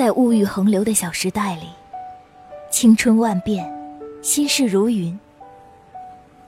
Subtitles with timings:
[0.00, 1.66] 在物欲横流的小时代里，
[2.70, 3.70] 青春万变，
[4.22, 5.20] 心事如云。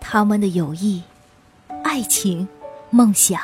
[0.00, 1.02] 他们的友谊、
[1.84, 2.48] 爱情、
[2.88, 3.42] 梦想，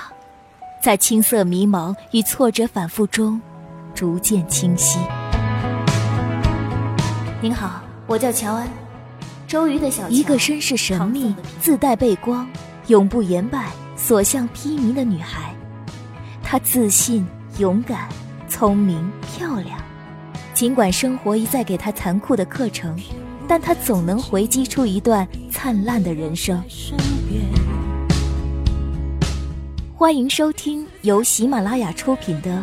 [0.83, 3.39] 在青涩迷茫与挫折反复中，
[3.95, 4.99] 逐渐清晰。
[7.43, 8.67] 您好，我叫乔安，
[9.47, 12.49] 周瑜的小一个身世神秘、自带背光、
[12.87, 15.55] 永不言败、所向披靡的女孩。
[16.43, 17.27] 她自信、
[17.59, 18.09] 勇敢、
[18.49, 19.79] 聪明、漂亮。
[20.59, 22.99] 尽管生活一再给他残酷的课程，
[23.47, 26.61] 但他总能回击出一段灿烂的人生。
[29.95, 32.51] 欢迎收听由喜马拉雅出品的《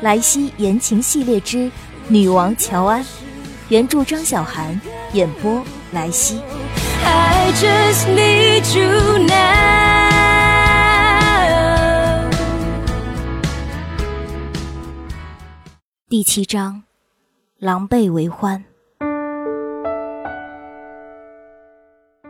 [0.00, 1.68] 莱西言情系列之
[2.06, 3.02] 女王乔安》，
[3.68, 4.80] 原著张小涵，
[5.12, 6.40] 演播莱西。
[16.08, 16.83] 第七章，
[17.64, 18.62] 狼狈为欢。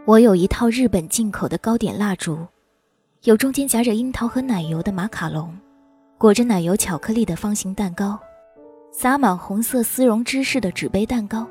[0.06, 2.38] 我有一套日本进口的糕点蜡烛，
[3.24, 5.52] 有中间夹着樱桃和奶油的马卡龙，
[6.18, 8.16] 裹着奶油巧克力的方形蛋糕，
[8.92, 11.44] 撒满红色丝绒芝士的纸杯蛋糕，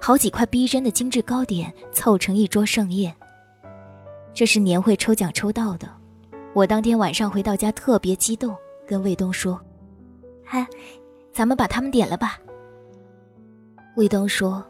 [0.00, 3.14] 好几块逼真的精致糕点凑成一桌盛宴。
[4.34, 5.88] 这是年会抽奖抽到的，
[6.54, 8.52] 我当天晚上回到家特别激动，
[8.84, 9.60] 跟卫东说
[10.44, 10.66] ：“嗨。”
[11.32, 12.38] 咱们把他们点了吧。
[13.94, 14.64] 卫东说：“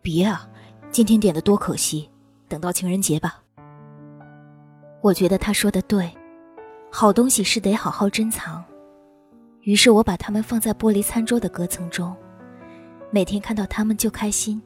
[0.00, 0.48] 别啊，
[0.90, 2.10] 今天点的多可惜，
[2.48, 3.42] 等到情人节吧。”
[5.02, 6.10] 我觉得他说的对，
[6.90, 8.64] 好东西是得好好珍藏。
[9.60, 12.16] 于是我把它们放在玻璃餐桌的隔层中，
[13.10, 14.62] 每天看到它们就开心，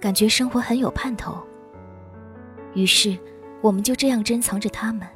[0.00, 1.38] 感觉生活很有盼头。
[2.74, 3.16] 于是
[3.60, 5.06] 我们就这样珍藏着它们，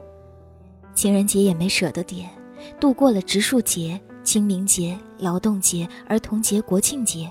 [0.95, 2.31] 情人节也没舍得点，
[2.79, 4.01] 度过了植树节。
[4.23, 7.31] 清明节、劳动节、儿童节、国庆节，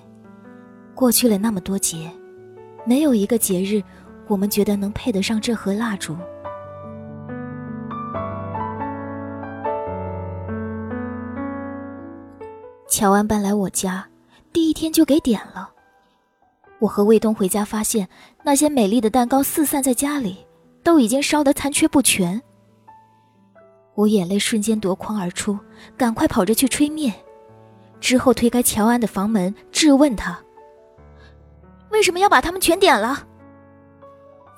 [0.96, 2.10] 过去了那么多节，
[2.86, 3.84] 没有一个节日
[4.28, 6.16] 我们觉得能配得上这盒蜡烛。
[12.88, 14.08] 乔安搬来我家，
[14.54, 15.70] 第一天就给点了。
[16.80, 18.08] 我和卫东回家发现，
[18.44, 20.38] 那些美丽的蛋糕四散在家里，
[20.82, 22.42] 都已经烧得残缺不全。
[23.96, 25.60] 我眼泪瞬间夺眶而出，
[25.98, 27.12] 赶快跑着去吹灭，
[28.00, 30.40] 之后推开乔安的房门，质问他
[31.96, 33.26] ：“为什么要把他们全点了？”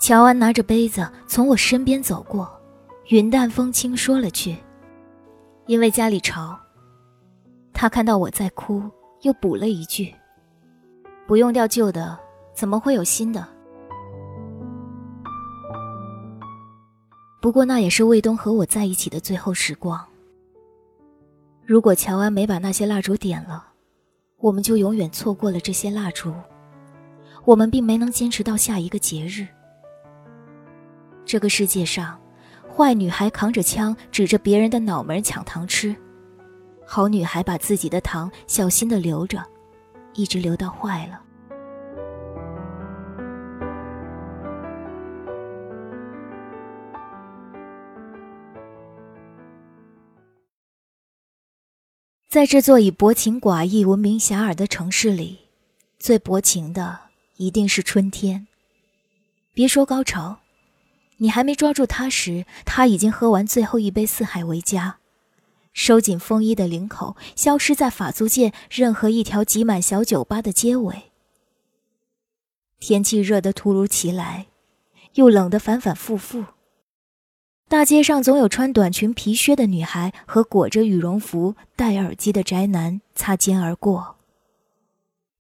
[0.02, 2.52] 乔安拿着杯子从我身边走过，
[3.10, 4.58] 云淡风轻说了句
[5.68, 6.58] ：“因为家里潮。”
[7.74, 8.82] 他看到我在哭，
[9.22, 10.14] 又补了一句
[11.28, 12.18] ：“不用掉旧的，
[12.56, 13.48] 怎么会有新的？”
[17.40, 20.04] 不过那也是卫东和我在一起的最后时光。
[21.66, 23.68] 如果乔安没把那些蜡烛点了，
[24.38, 26.34] 我们就永远错过了这些蜡烛，
[27.48, 29.48] 我们并没能坚持到下一个节日。
[31.24, 32.20] 这个世界上，
[32.70, 35.96] 坏女孩扛着枪指着别人的脑门抢糖吃，
[36.86, 39.42] 好女孩把自己的糖小心的留着，
[40.14, 41.22] 一直留到坏了。
[52.28, 55.48] 在这座以薄情寡义闻名遐迩的城市里，
[55.98, 57.07] 最薄情的
[57.38, 58.48] 一定是春天。
[59.54, 60.42] 别说高潮，
[61.18, 64.98] 你还没抓住他时，他已经喝完最后一杯四海为家，
[65.74, 71.12] 收紧风衣的领口，消失在法租界任何一条挤满小酒吧的街尾。
[72.80, 74.46] 天气热得突如其来，
[75.16, 76.46] 又冷得反反复复。
[77.68, 84.17] 大街上总有穿短裙皮靴的女孩和裹着羽绒服、戴耳机的宅男擦肩而过。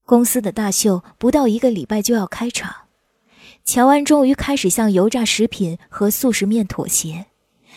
[0.08, 2.74] 公司的大秀不到一个礼拜就要开场，
[3.66, 7.26] 乔安终于开始向油炸食品和速食面妥协，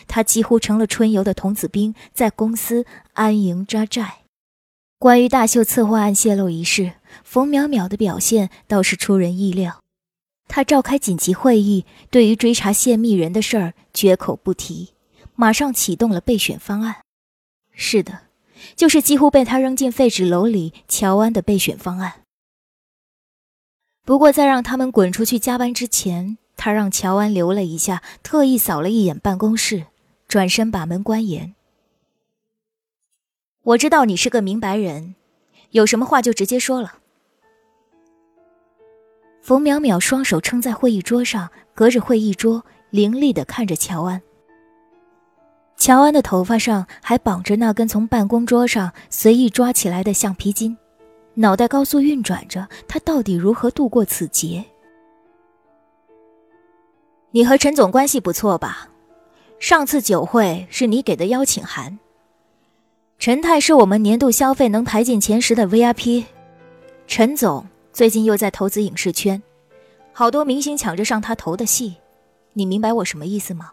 [0.07, 4.19] 他几乎成了春游的童子兵，在公司安营扎寨。
[4.97, 6.93] 关于大秀策划案泄露一事，
[7.25, 9.81] 冯淼淼的表现倒是出人意料。
[10.47, 14.93] 他召开紧急会议，对于追查泄密人的事儿绝口不提，
[15.35, 17.01] 马上启动了备选方案。
[17.73, 18.21] 是的，
[18.77, 22.20] 就是几乎被他扔进废纸篓里乔安的备选方案。
[24.03, 29.85] 不过在让他们滚出去加班之前，他让乔安留了一下，特意扫了一眼办公室，
[30.27, 31.53] 转身把门关严。
[33.63, 35.15] 我知道你是个明白人，
[35.69, 36.95] 有什么话就直接说了。
[39.41, 44.21] 冯淼淼双手撑在会议桌上，隔着会议桌凌厉的看着乔安。
[45.77, 50.77] 乔安的头发上还绑着那根从办公桌上随意抓起来的橡皮筋，
[51.33, 54.63] 脑袋高速运转着，他到底如何度过此劫？
[57.31, 58.89] 你和陈总关系不错吧？
[59.57, 61.97] 上次酒会是你给的邀请函。
[63.19, 66.25] 陈太是我们年度消费能排进前十的 VIP，
[67.07, 69.41] 陈总最近又在投资影视圈，
[70.11, 71.95] 好多明星抢着上他投的戏，
[72.53, 73.71] 你明白我什么意思吗？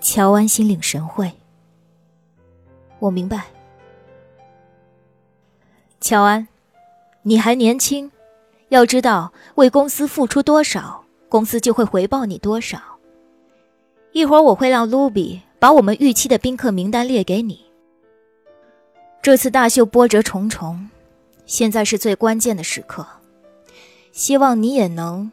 [0.00, 1.32] 乔安心领神会，
[2.98, 3.46] 我明白。
[6.02, 6.48] 乔安，
[7.22, 8.10] 你还年轻，
[8.70, 12.76] 要知道为公司付出多少，公司就会回报你多少。
[14.10, 17.64] 一会儿我会让卢比把我们预期的宾客名单列给你。
[19.22, 20.90] 这次大秀波折重重，
[21.46, 23.06] 现在是最关键的时刻，
[24.10, 25.30] 希望你也能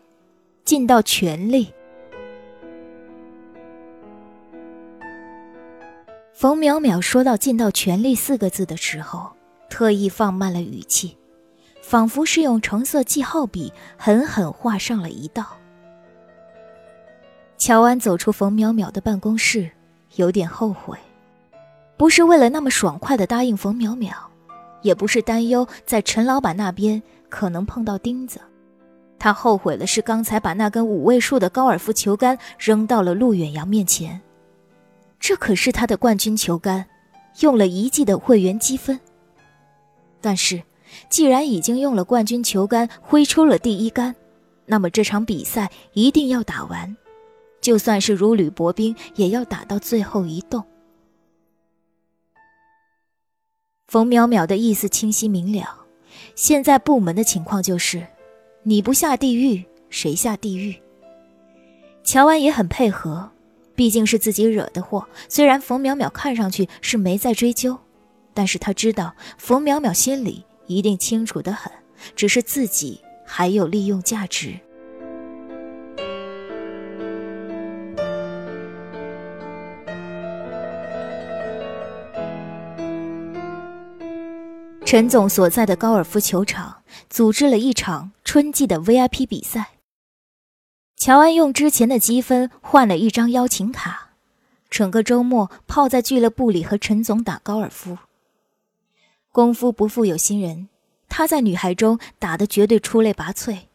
[0.63, 1.74] 尽到全力。
[6.31, 9.31] 冯淼淼说到“尽到全力”四个字的时候，
[9.69, 11.18] 特意放慢了语气，
[11.81, 15.45] 仿佛是用橙色记号笔狠狠画上了一道。
[17.57, 19.69] 乔安走出冯淼淼的办公室，
[20.16, 20.98] 有点后悔，
[21.98, 24.13] 不是为了那么爽快的答应冯淼淼，
[24.81, 28.39] 也不是担忧在陈老板那边可能碰到钉子，
[29.19, 34.19] 他后悔的是刚才把那根五位数的高尔夫球杆扔到了陆远扬面前。
[35.19, 36.86] 这可是他的冠军球杆，
[37.42, 38.98] 用了一季的会员积分。
[40.21, 40.62] 但是，
[41.10, 44.16] 既然已经用了冠军球杆挥出了第一杆，
[44.66, 46.95] 那么这场比赛一定要打完，
[47.62, 50.63] 就算是如履薄冰，也要打到最后一洞。
[53.88, 55.86] 冯淼淼的意思清晰明了，
[56.36, 58.06] 现在部门的情况就是，
[58.63, 60.75] 你不下地狱，谁下地狱？
[62.04, 63.31] 乔安也很配合。
[63.75, 67.77] 毕竟是自己惹的祸，虽然冯淼淼看上去是没在追究，
[68.39, 71.69] 但是他知道冯淼淼心里一定清楚的很，
[72.15, 74.57] 只是自己还有利用价值。
[84.85, 89.71] 陈总所在的高尔夫球场组织了一场春季的 VIP 比赛。
[90.95, 94.12] 乔安用之前的积分换了一张邀请卡，
[94.69, 97.97] 整个周末泡在俱乐部里和陈总打高尔夫。
[99.31, 100.70] 功夫不负有心人，
[101.08, 103.68] 他在女孩中打得绝对出类拔萃。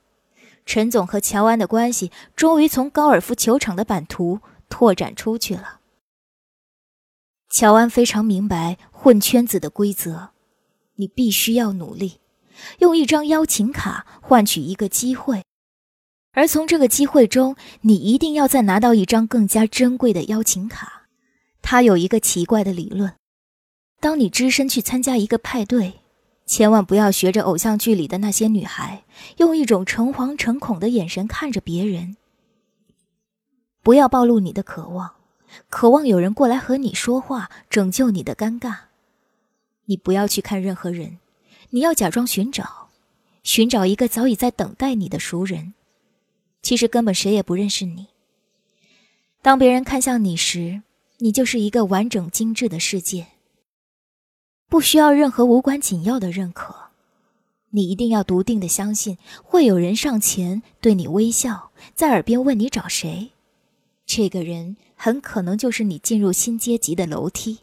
[0.67, 5.81] 陈总和乔安的关系终于从高尔夫球场的版图拓展出去了。
[7.51, 10.31] 乔安非常明白混圈子的规则，
[10.97, 12.21] 你必须要努力，
[12.79, 15.45] 用一张邀请卡换取一个机会。
[16.33, 21.07] 而从这个机会中，你一定要再拿到一张更加珍贵的邀请卡。
[21.63, 23.15] 他有一个奇怪的理论：
[24.05, 25.95] 当你只身去参加一个派对，
[26.45, 29.03] 千万不要学着偶像剧里的那些女孩，
[29.39, 32.19] 用一种诚惶诚恐的眼神看着别人。
[33.83, 35.15] 不要暴露你的渴望，
[35.71, 38.77] 渴望有人过来和你说话，拯救你的尴尬。
[39.87, 41.17] 你不要去看任何人，
[41.71, 42.91] 你要假装寻找，
[43.43, 45.73] 寻找一个早已在等待你的熟人。
[46.61, 48.09] 其实根本谁也不认识你。
[49.41, 50.83] 当别人看向你时，
[51.21, 53.29] 你就是一个完整精致的世界，
[54.69, 56.75] 不需要任何无关紧要的认可。
[57.71, 63.33] 你一定要笃定的相信，会有人上前对你微笑，在耳边问你找谁。
[64.07, 67.61] 这个人很可能就是你进入新阶级的楼梯。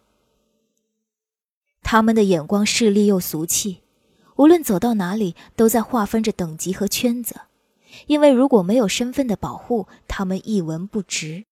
[1.82, 3.82] 他们的眼光势利又俗气，
[4.36, 7.42] 无论走到哪里，都在划分着等级和圈子。
[8.08, 11.46] 因为如果没有身份的保护，他们一文不值。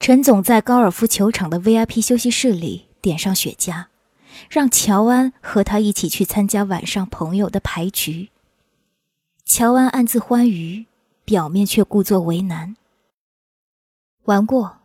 [0.00, 3.86] 陈总在高尔夫球场的 VIP 休息室里点上雪茄，
[4.48, 8.30] 让乔安和他一起去参加晚上朋友的牌局。
[9.44, 10.86] 乔安暗自欢愉，
[11.24, 12.76] 表面却故作为难。
[14.24, 14.78] 玩过，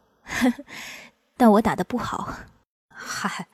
[1.36, 2.38] 但我打的不好。
[2.88, 3.48] 嗨，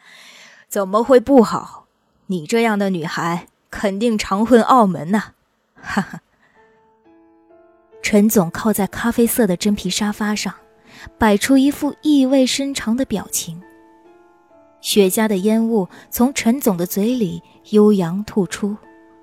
[0.68, 1.88] 怎么会不好？
[2.28, 5.34] 你这样的女孩肯定常混澳门呐。
[5.82, 6.22] 哈哈，
[8.04, 10.54] 陈总靠在咖啡色的真皮沙发上，
[11.18, 13.64] 摆出一副意味深长的表情。
[14.82, 18.76] 雪茄的烟雾从陈总的嘴里悠扬吐出，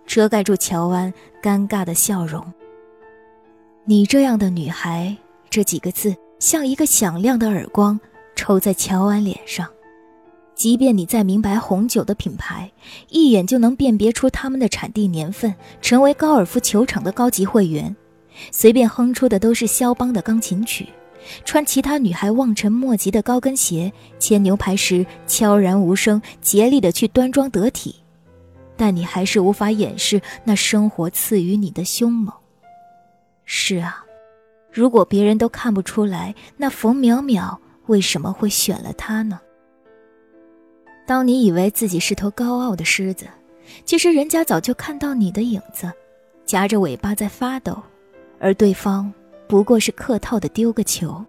[0.07, 2.53] 遮盖住乔安尴尬的笑容。
[3.85, 5.17] 你这样的女孩，
[5.49, 7.99] 这几个字像一个响亮的耳光，
[8.35, 9.67] 抽在乔安脸上。
[10.55, 12.73] 即便你再明白红酒的品牌，
[13.11, 17.95] 一眼就能辨别出他们的产地年份，成为高尔夫球场的高级会员，
[18.51, 20.89] 随便哼出的都是肖邦的钢琴曲，
[21.45, 27.95] 穿其他女孩望尘莫及的高跟鞋，切牛排时悄然无声、竭力的去端庄得体，
[28.77, 32.33] 但你还是无法掩饰那生活赐予你的凶猛。
[33.45, 34.05] 是啊，
[34.71, 37.57] 如果别人都看不出来，那冯淼淼
[37.87, 39.41] 为什么会选了他呢？
[41.07, 43.27] 当你以为自己是头高傲的狮子，
[43.85, 45.91] 其实人家早就看到你的影子，
[46.45, 47.81] 夹着尾巴在发抖，
[48.41, 49.13] 而对方。
[49.49, 51.25] 不过是客套的丢个球。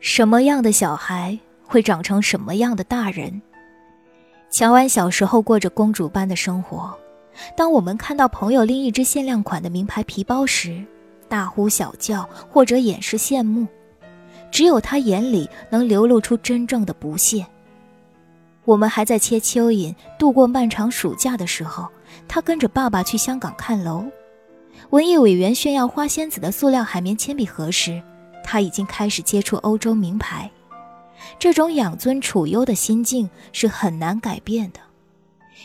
[0.00, 3.40] 什么样的小孩会长成什么样的大人？
[4.50, 6.96] 乔安小时候过着公主般的生活，
[7.56, 10.84] 当我们看到朋友拎一只限量款的名牌皮包时，
[11.28, 13.66] 大呼小叫或者掩饰羡慕，
[14.50, 17.44] 只有他眼里能流露出真正的不屑。
[18.64, 21.88] 我们还在切蚯蚓度过漫长暑假的时候，
[22.28, 24.04] 他跟着爸爸去香港看楼。
[24.90, 28.00] 文艺委员炫耀花仙子的塑料海绵铅笔盒时，
[28.44, 30.50] 他已经开始接触欧洲名牌。
[31.38, 34.80] 这种养尊处优的心境是很难改变的，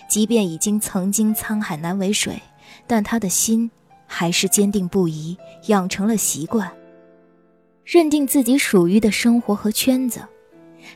[0.10, 2.41] 即便已经曾经沧海难为水，
[2.88, 3.70] 但他的心
[4.08, 5.38] 还是坚定不移，
[5.68, 6.72] 养成了习惯，
[7.84, 10.22] 认定自己属于的生活和圈子。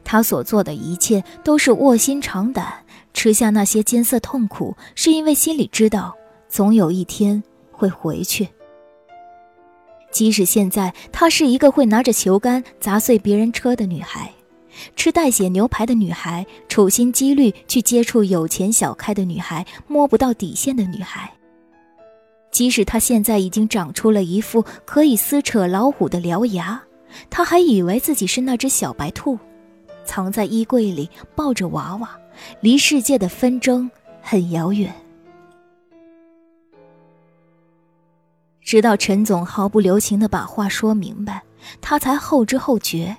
[0.04, 2.74] 他所做的一切都是卧薪尝胆，
[3.14, 6.16] 吃下那些艰涩痛苦，是因为心里知道，
[6.50, 7.44] 总有一天。
[7.76, 8.48] 会回去。
[10.12, 14.32] 即使现在她是一个会拿着球杆砸碎别人车的女孩，
[14.96, 21.30] 吃带血牛排的女孩，处心积虑去接触有钱小开的女孩，摸不到底线的女孩。
[22.50, 26.82] 即使她现在已经长出了一副可以撕扯老虎的獠牙，
[27.30, 29.38] 她还以为自己是那只小白兔，
[30.06, 32.18] 藏在衣柜里抱着娃娃，
[32.62, 33.92] 离世界的纷争
[34.22, 34.94] 很遥远。
[38.66, 41.44] 直到陈总毫不留情的把话说明白，
[41.80, 43.16] 他才后知后觉。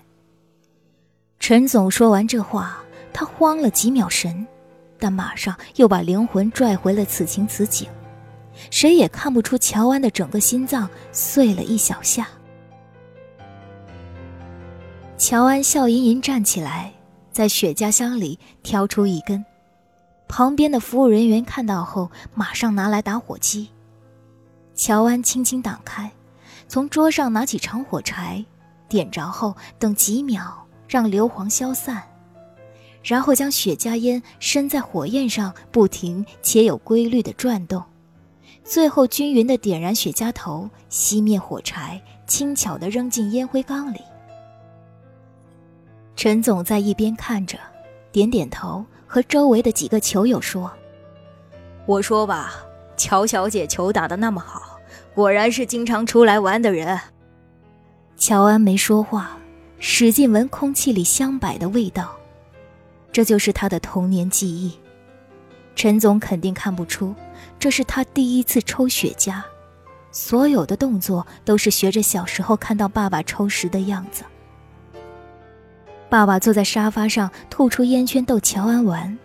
[1.38, 2.78] 陈总说完这话，
[3.12, 4.44] 他慌了几秒神，
[4.98, 7.88] 但马上又把灵魂拽回了此情此景。
[8.70, 12.26] 谁也看不出乔安的整个心脏碎了一小下。
[15.16, 16.92] 乔安笑吟吟站起来，
[17.30, 19.44] 在雪茄箱里挑出一根，
[20.26, 23.70] 旁边的服务人员看到后，马上拿来打火机。
[24.76, 26.10] 乔安轻轻挡开，
[26.68, 28.44] 从桌上拿起长火柴，
[28.88, 32.02] 点着后等几秒，让硫磺消散，
[33.02, 37.82] 然后将雪茄烟伸在火焰上，不停且有规律的转动，
[38.64, 44.00] 最后均匀的点燃雪茄头，熄灭火柴，轻巧的扔进烟灰缸里。
[46.14, 47.58] 陈总在一边看着，
[48.12, 50.70] 点点头，和周围的几个球友说
[51.86, 52.62] ：“我说吧。”
[52.96, 54.78] 乔小姐球打得那么好，
[55.14, 56.98] 果然是经常出来玩的人。
[58.16, 59.36] 乔安没说话，
[59.78, 62.16] 使劲闻空气里香柏的味道，
[63.12, 64.78] 这就是他的童年记忆。
[65.74, 67.14] 陈总肯定看不出，
[67.58, 69.42] 这是他第一次抽雪茄，
[70.10, 74.24] 所有的动作都是学着小时候看到爸爸抽时的样子。
[76.08, 79.18] 爸爸坐在沙发上，吐出烟圈逗乔安玩。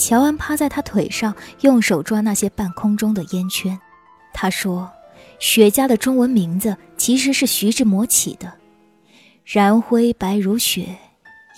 [0.00, 3.78] 乔安趴在他腿上，用手抓那些半空中的烟圈。
[4.32, 4.90] 他说
[5.38, 8.50] ：“雪茄的中文名字其实是徐志摩起的，
[9.44, 10.96] 燃灰白如雪，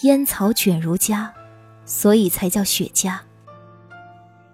[0.02, 1.28] 烟草卷如痂，
[1.84, 3.16] 所以才叫雪茄。”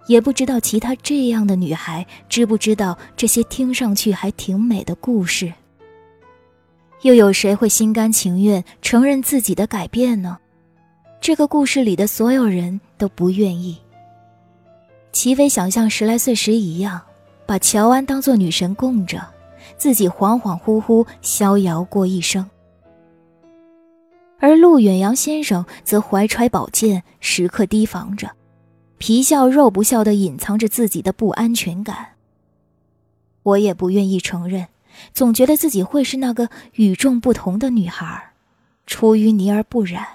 [0.06, 5.50] 也不知道其他这样的女孩知不知道这些听上去还挺美的故事。
[7.02, 10.38] 又有谁会心甘情愿承认自己的改变呢？
[11.20, 13.78] 这个故事里的所有人都不愿意。
[15.12, 17.00] 齐飞想像十来岁时一样，
[17.44, 19.26] 把乔安当做女神供着，
[19.76, 22.48] 自己恍恍惚惚逍遥过一生。
[24.38, 28.30] 而陆远扬先生则怀揣宝剑，时刻提防着，
[28.96, 32.10] 皮笑肉不笑地隐藏着自己的不安全感。
[33.42, 34.68] 我也不愿意承认，
[35.12, 38.30] 总觉得自己会是那个与众不同的女孩，
[38.86, 40.06] 出淤泥而不染。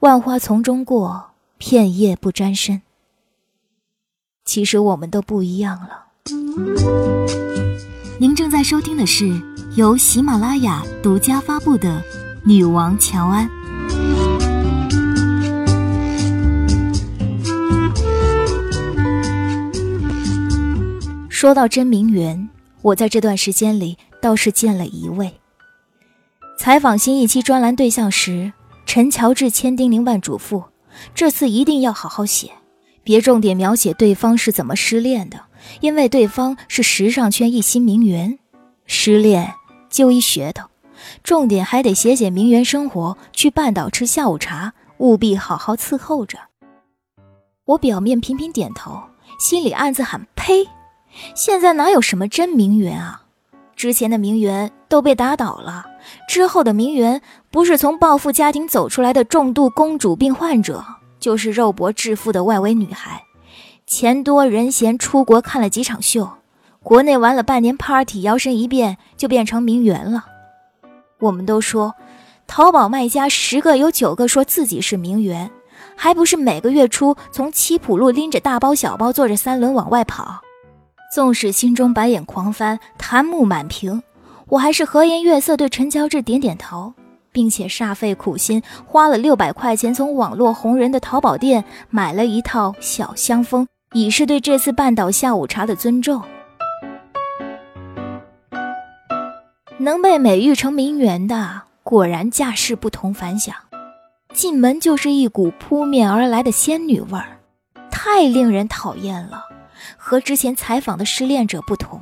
[0.00, 2.82] 万花丛中过，片叶不沾身。
[4.44, 6.04] 其实我们都不一样了。
[8.20, 9.42] 您正在收听的是
[9.74, 12.00] 由喜马拉雅独家发布的
[12.44, 13.48] 《女王乔安》。
[21.28, 22.48] 说到真名媛，
[22.82, 25.40] 我在这段时间里倒是见了一位。
[26.56, 28.52] 采访新一期专栏对象时。
[28.88, 30.64] 陈乔治千叮咛万嘱咐，
[31.14, 32.52] 这次一定要好好写，
[33.04, 35.42] 别重点描写对方是怎么失恋的，
[35.80, 38.38] 因为对方是时尚圈一新名媛，
[38.86, 39.52] 失恋
[39.90, 40.68] 就一噱头，
[41.22, 46.38] 重点还得写写名媛生活，去半岛吃下午茶，务必好好伺候着。
[47.66, 48.98] 我表面频频点头，
[49.38, 50.66] 心里暗自喊：呸！
[51.34, 53.26] 现在哪有什么真名媛啊？
[53.76, 55.84] 之前的名媛都被打倒了，
[56.28, 57.20] 之后的名媛
[57.50, 60.84] 不是从暴富家庭走出来的重度公主病患者，
[61.18, 63.22] 就是肉搏致富的外围女孩，
[63.86, 66.28] 钱多人闲，出国看了几场秀，
[66.82, 70.26] 国内玩了半年 party，摇身一变就变成名媛了。
[71.20, 71.94] 我们都说，
[72.46, 75.50] 淘宝卖家十个有九个说自己是名媛，
[75.96, 80.42] 还不是每个月初从七浦路拎着大包小包，坐着三轮往外跑。
[81.10, 84.02] 纵使心中白眼狂翻，檀木满屏，
[84.50, 86.94] 我还是和颜悦色对陈乔治点点头，
[87.32, 96.22] 并且煞费苦心花了六百块钱从网络红人的淘宝店买了一套小香风，以示对这次半岛下午茶的尊重。
[99.78, 103.54] 能被美誉成名媛的，果然架势不同凡响，
[104.32, 107.38] 进门就是一股扑面而来的仙女味儿，
[107.90, 109.44] 太令人讨厌了。
[109.96, 112.00] 和之前采访的失恋者不同，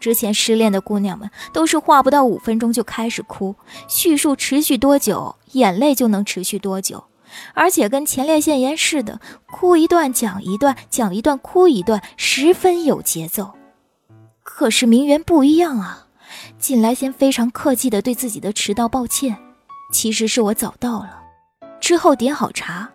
[0.00, 3.54] 之前失恋的姑娘们都是话不到五分钟就开始哭，
[3.86, 7.04] 叙述持续多久，眼泪就能持续多久，
[7.54, 13.52] 而且跟前列腺炎似的，哭一段讲一段，讲一段哭一段，十分有节奏。
[14.42, 16.06] 可是名媛不一样啊，
[16.58, 19.36] 进来先非常客气的对自己的迟到抱歉，
[19.92, 21.22] 其实是我早到了，
[21.80, 22.90] 之后点好茶。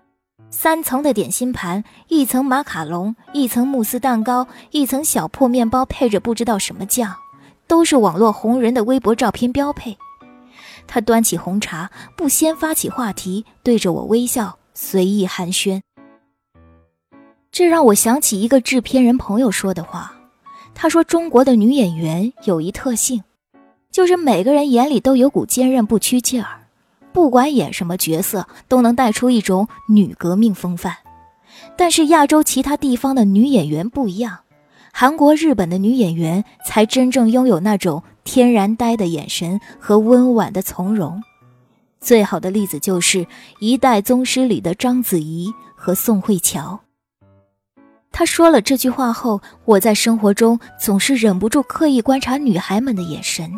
[0.58, 7.14] 三层的点心盘，一层马卡龙，一层慕斯蛋糕，一层小破面包，配着不知道什么酱，
[7.68, 9.98] 都是网络红人的微博照片标配。
[10.88, 15.82] 他端起红茶，不先发起话题，对着我微笑，随意寒暄。
[17.52, 20.14] 这让我想起一个制片人朋友说的话，
[20.74, 23.22] 他说中国的女演员有一特性，
[23.92, 26.62] 就是每个人眼里都有股坚韧不屈劲儿。
[27.16, 30.98] 不管演什么角色，都能带出一种女革命风范。
[31.78, 34.40] 但是亚洲其他地方的女演员不一样，
[34.92, 41.24] 韩国、日本的女演员才真正拥有那种天然呆的眼神和温婉的从容。
[42.02, 43.20] 最好的例子就是
[43.62, 46.78] 《一代宗师》里的章子怡和宋慧乔。
[48.12, 53.58] 他说了这句话后，我在生活中总是忍不住刻意观察女孩们的眼神，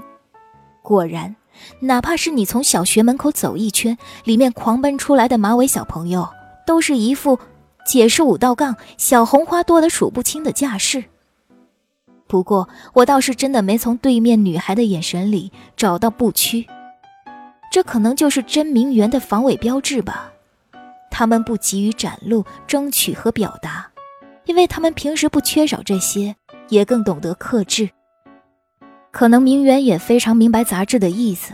[0.83, 1.35] 果然。
[1.79, 6.27] 哪怕是你从小学门口走一圈，里面狂奔出来的马尾小朋友，
[6.65, 7.39] 都是一副
[7.85, 11.03] 解释五道杠、小红花多得数不清的架势。
[12.27, 16.67] 不过，我倒是真的没从对面女孩的眼神里找到不屈，
[17.71, 20.31] 这可能就是真名媛的防伪标志吧。
[21.09, 23.89] 他们不急于展露、争取和表达，
[24.45, 26.35] 因为他们平时不缺少这些，
[26.69, 27.89] 也更懂得克制。
[29.11, 31.53] 可能名媛也非常明白杂志的意思，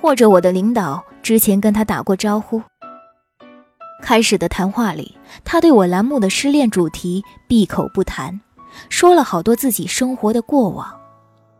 [0.00, 2.62] 或者我的领导之前跟他打过招呼。
[4.02, 8.38] 开始的谈话里，他对我栏目的失恋主题闭口不谈，
[8.90, 11.00] 说了好多自己生活的过往。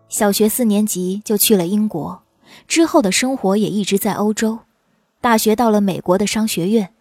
[0.09, 2.23] 小学四年级就去了英国，
[2.69, 4.59] 之后的生活也一直在欧洲。
[5.23, 6.93] 大学到了美国的商学院，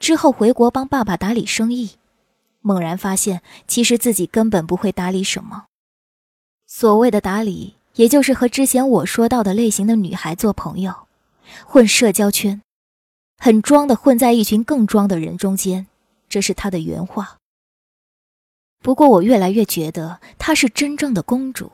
[0.00, 1.92] 之后回国帮爸爸打理生意，
[2.60, 5.66] 猛然发现其实自己根本不会打理什么。
[6.80, 10.94] 所谓的打理，也就是和之前我说到的类型的女孩做朋友，
[11.66, 12.62] 混社交圈，
[13.36, 15.88] 很装的混在一群更装的人中间，
[16.28, 17.38] 这是她的原话。
[18.80, 21.72] 不过我越来越觉得她是真正的公主，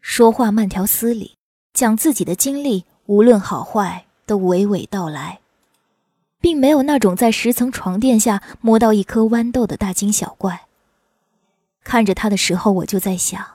[0.00, 1.36] 说话慢条斯理，
[1.74, 5.40] 讲自己的经历，无论好坏都娓娓道来，
[6.40, 10.62] 并没有那种在十层床垫下摸到一颗豌豆的大惊小怪。
[11.82, 13.53] 看着她的时候，我就在想。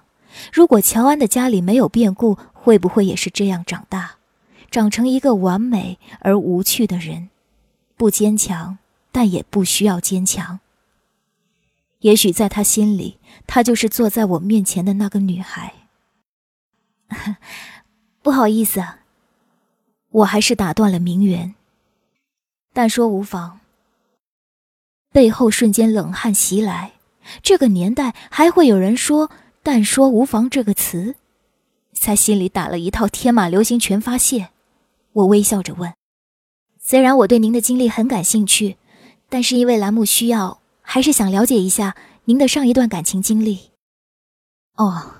[0.52, 4.18] 如果乔安的家里没有变故，会不会也是这样长大，
[4.70, 7.30] 长成一个完美而无趣的人？
[7.98, 8.78] 不坚强，
[9.12, 10.60] 但也不需要坚强。
[12.00, 15.74] 也许在他心里，她就是坐在我面前的那个女孩。
[18.22, 18.82] 不好意思，
[20.10, 21.56] 我还是打断了名媛。
[22.72, 23.60] 但说无妨。
[25.12, 26.94] 背后瞬间冷汗袭来，
[27.42, 29.32] 这个年代还会有人说？
[29.62, 31.16] 但说无妨这个词，
[31.94, 34.50] 在心里打了一套天马流星拳发泄。
[35.14, 35.94] 我微笑着问
[36.80, 38.78] ：“虽然我对您的经历很感兴趣，
[39.28, 41.96] 但是因为栏目需要，还是想了解一下
[42.26, 43.72] 您的上一段感情经历。”
[44.78, 45.16] 哦，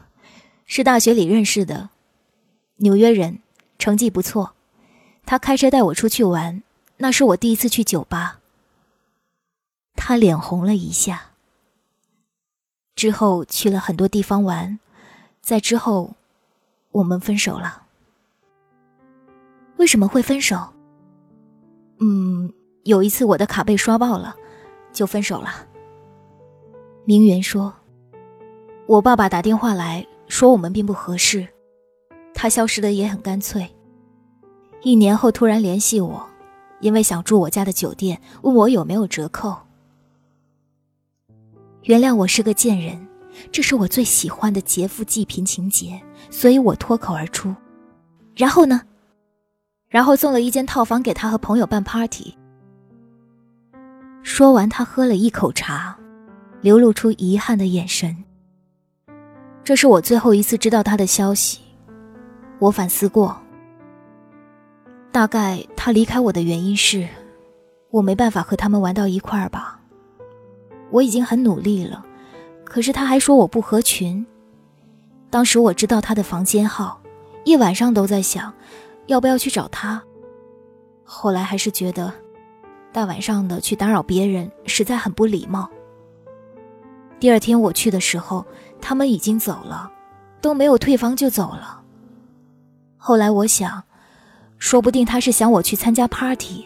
[0.66, 1.90] 是大学里认识的，
[2.78, 3.40] 纽约人，
[3.78, 4.54] 成绩不错。
[5.26, 6.64] 他开车带我出去玩，
[6.98, 8.40] 那是我第一次去酒吧。
[9.96, 11.32] 他脸红了一下。
[13.00, 14.78] 之后去了很多地方玩，
[15.40, 16.16] 在之后，
[16.92, 17.84] 我们分手了。
[19.78, 20.58] 为什么会分手？
[22.02, 22.52] 嗯，
[22.84, 24.36] 有一次我的卡被刷爆了，
[24.92, 25.50] 就分手了。
[27.06, 27.74] 明媛说
[28.86, 31.48] ：“我爸爸打电话来说我们并不合适，
[32.34, 33.66] 他消失的也很干脆。
[34.82, 36.28] 一年后突然联系我，
[36.82, 39.56] 因为想住我家的酒店，问我有没有折扣。
[41.84, 43.08] 原谅我是个贱人，
[43.52, 47.56] 这是我最喜欢的劫富济贫情节，所以我脱口而出。
[48.36, 48.82] 然后呢？
[49.88, 52.36] 然后送了一间套房给他和朋友办 party。
[54.22, 55.96] 说完，他喝了一口茶。”
[56.62, 58.14] 流露出遗憾的眼神。
[59.64, 61.62] 这是我最后一次知道他的消息。
[62.60, 63.42] 我反思过，
[65.10, 67.08] 大概他离开我的原因是，
[67.92, 69.79] 我没办法和他们玩到一块儿吧。
[70.92, 72.06] 我已经很努力了，
[72.64, 74.26] 可是他还说我不合群。
[75.30, 77.00] 当时我知道他的房间号，
[77.44, 78.52] 一晚上都在想，
[79.08, 80.02] 要不要去找他。
[81.04, 82.12] 后来还是觉得，
[82.92, 85.70] 大晚上的去打扰别人，实在很不礼貌。
[87.20, 88.46] 第二天我去的时候，
[88.82, 89.92] 他们已经走了，
[90.42, 91.82] 都没有退房就走了。
[92.98, 93.84] 后来我想，
[94.58, 96.66] 说不定他是想我去参加 party，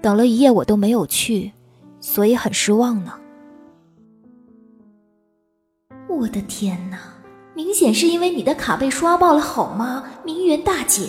[0.00, 1.52] 等了一夜我都没有去，
[2.00, 3.14] 所以很失望呢。
[6.22, 7.00] 我的天哪，
[7.52, 11.08] 明显是因为你的卡被刷爆了，好吗，名媛大姐？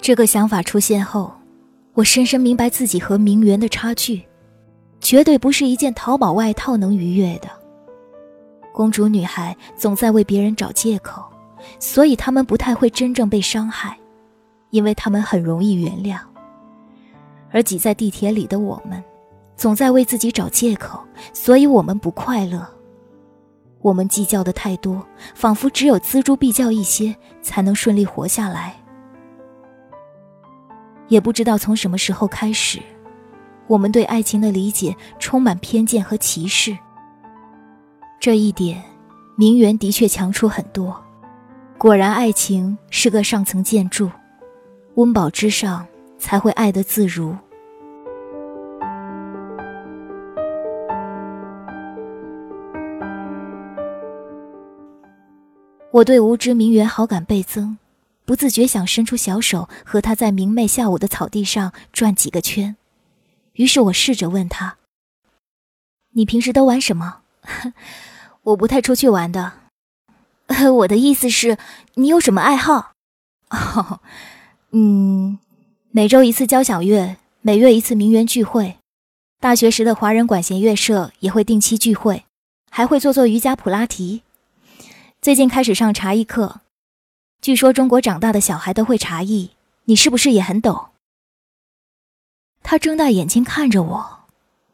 [0.00, 1.30] 这个想法出现后，
[1.92, 4.24] 我深深明白自己和名媛的差距。
[4.98, 7.50] 绝对不是一件淘宝外套能逾越的。
[8.72, 11.22] 公主女孩总在为别人找借口，
[11.78, 13.94] 所以她们不太会真正被伤害，
[14.70, 16.18] 因为她们很容易原谅。
[17.50, 19.04] 而挤在地铁里的我们，
[19.54, 20.98] 总在为自己找借口，
[21.34, 22.66] 所以我们不快乐。
[23.86, 28.74] 我们计较的太多，仿佛只有锱铢必较一些，才能顺利活下来。
[31.06, 32.82] 也不知道从什么时候开始。
[33.68, 36.76] 我们对爱情的理解充满偏见和歧视，
[38.18, 38.82] 这一点，
[39.36, 41.00] 名媛的确强出很多。
[41.78, 44.10] 果然，爱情是个上层建筑，
[44.96, 45.86] 温饱之上
[46.18, 47.36] 才会爱得自如。
[55.96, 57.78] 我对无知名媛好感倍增，
[58.26, 62.76] 不自觉想伸出小手和她在明媚下午的草地上转几个圈。
[63.54, 64.76] 于是我试着问他
[66.12, 67.22] ：“你平时都玩什么
[68.44, 69.54] ？”“我不太出去玩的。
[70.80, 71.56] ”“我的意思是，
[71.94, 72.92] 你有什么爱好
[73.48, 74.00] ？”“哦，
[74.72, 75.38] 嗯，
[75.92, 78.76] 每周一次交响乐，每月一次名媛聚会，
[79.40, 82.24] 大学时的华人管弦乐社也会定期聚会，
[82.70, 84.20] 还会做做瑜伽、普拉提。
[85.26, 86.60] 最近开始上茶艺课，
[87.40, 89.50] 据说中国长大的小孩都会茶艺，
[89.86, 90.90] 你是不是也很懂？”
[92.62, 94.20] 他睁大眼睛看着我，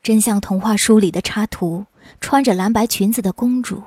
[0.02, 1.86] 真像童话书里的插图，
[2.20, 3.82] 穿着蓝白裙子的公主。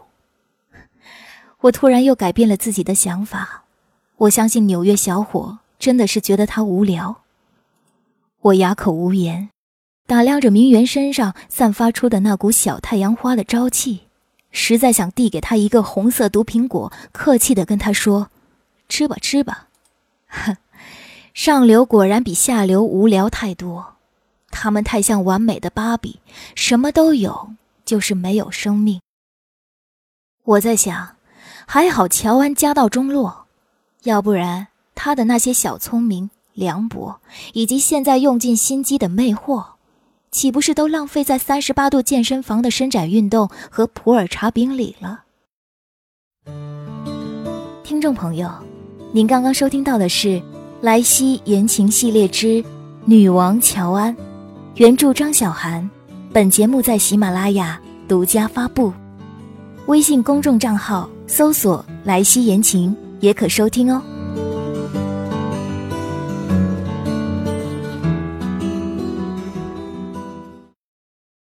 [1.60, 3.66] 我突然又改变了自己的想法，
[4.16, 7.22] 我相信纽约小伙真的是觉得他无聊。
[8.42, 9.52] 我哑口无言，
[10.08, 14.05] 打量着明媛身上散发出的那股小太阳花的朝气，
[14.58, 18.30] 实在想递给他一个红色毒苹果，客气的跟他说
[18.88, 19.68] ：“吃吧，吃吧。”
[20.28, 20.56] 哼，
[21.34, 23.96] 上流果然比下流无聊太多。
[24.50, 26.22] 他们太像完美的芭比，
[26.56, 27.50] 什么都有，
[27.84, 29.02] 就是没有生命。
[30.46, 31.18] 我在想，
[31.68, 33.48] 还好乔安家道中落，
[34.04, 37.20] 要不然他的那些小聪明、凉薄，
[37.52, 39.75] 以及现在用尽心机的魅惑，
[40.36, 45.22] 岂不是都浪费在三十八度健身房的伸展运动和普洱茶饼里了？
[47.86, 48.52] 听众朋友，
[49.14, 50.28] 您刚刚收听到的是
[50.82, 52.62] 《莱西言情系列之
[53.06, 54.14] 女王乔安》。
[54.76, 55.90] 原著张小涵，
[56.34, 58.92] 本节目在喜马拉雅独家发布，
[59.86, 64.02] 微信公众账号搜索“莱西言情”也可收听哦。